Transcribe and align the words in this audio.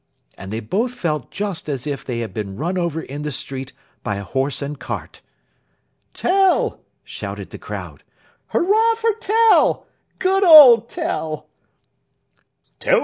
And 0.35 0.51
they 0.51 0.61
both 0.61 0.95
felt 0.95 1.29
just 1.29 1.69
as 1.69 1.85
if 1.85 2.03
they 2.03 2.21
had 2.21 2.33
been 2.33 2.57
run 2.57 2.75
over 2.75 3.03
in 3.03 3.21
the 3.21 3.31
street 3.31 3.71
by 4.01 4.15
a 4.15 4.23
horse 4.23 4.59
and 4.59 4.79
cart. 4.79 5.21
"Tell!" 6.15 6.81
shouted 7.03 7.51
the 7.51 7.59
crowd. 7.59 8.01
"Hurrah 8.47 8.95
for 8.95 9.13
Tell! 9.19 9.85
Good 10.17 10.43
old 10.43 10.89
Tell!" 10.89 11.49